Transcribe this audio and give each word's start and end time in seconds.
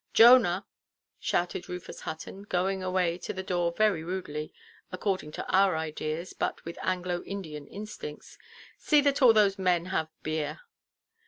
"Jonah," 0.15 0.65
shouted 1.19 1.69
Rufus 1.69 1.99
Hutton, 1.99 2.41
going 2.41 2.81
away 2.81 3.19
to 3.19 3.33
the 3.33 3.43
door 3.43 3.71
very 3.71 4.03
rudely 4.03 4.51
(according 4.91 5.31
to 5.33 5.47
our 5.47 5.77
ideas, 5.77 6.33
but 6.33 6.65
with 6.65 6.79
Anglo–Indian 6.81 7.67
instincts), 7.67 8.39
"see 8.79 8.99
that 9.01 9.21
all 9.21 9.31
those 9.31 9.59
men 9.59 9.85
have 9.93 10.07
beer." 10.23 10.61